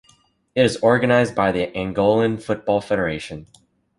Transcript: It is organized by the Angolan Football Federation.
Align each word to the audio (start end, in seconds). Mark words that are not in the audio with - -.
It 0.55 0.63
is 0.65 0.77
organized 0.77 1.35
by 1.35 1.51
the 1.51 1.67
Angolan 1.75 2.41
Football 2.41 2.81
Federation. 2.81 3.45